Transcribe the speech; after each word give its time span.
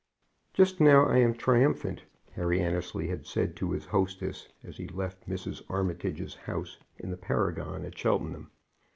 "Just 0.53 0.79
now 0.79 1.05
I 1.05 1.17
am 1.17 1.35
triumphant," 1.35 2.05
Harry 2.33 2.59
Annesley 2.59 3.09
had 3.09 3.27
said 3.27 3.55
to 3.57 3.69
his 3.69 3.85
hostess 3.85 4.47
as 4.63 4.77
he 4.77 4.87
left 4.87 5.29
Mrs. 5.29 5.61
Armitage's 5.69 6.33
house 6.33 6.79
in 6.97 7.11
the 7.11 7.17
Paragon, 7.17 7.85
at 7.85 7.95
Cheltenham. 7.95 8.49